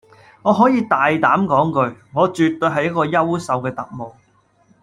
[0.41, 4.13] 我可以大膽講句，我絕對係一個優秀嘅特務